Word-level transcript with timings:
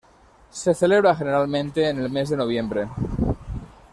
Se 0.49 0.73
celebra 0.73 1.15
generalmente 1.15 1.87
en 1.87 1.99
el 2.01 2.09
mes 2.09 2.27
de 2.31 2.35
noviembre. 2.37 2.87